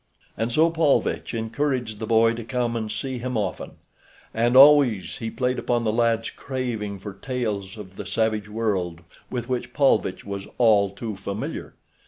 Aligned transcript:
And 0.35 0.51
so 0.51 0.71
Paulvitch 0.71 1.35
encouraged 1.35 1.99
the 1.99 2.07
boy 2.07 2.33
to 2.33 2.43
come 2.43 2.75
and 2.75 2.91
see 2.91 3.19
him 3.19 3.37
often, 3.37 3.73
and 4.33 4.57
always 4.57 5.17
he 5.17 5.29
played 5.29 5.59
upon 5.59 5.83
the 5.83 5.91
lad's 5.93 6.31
craving 6.31 6.97
for 6.97 7.13
tales 7.13 7.77
of 7.77 7.97
the 7.97 8.05
savage 8.07 8.49
world 8.49 9.01
with 9.29 9.47
which 9.47 9.73
Paulvitch 9.73 10.25
was 10.25 10.47
all 10.57 10.89
too 10.89 11.15
familiar. 11.15 11.75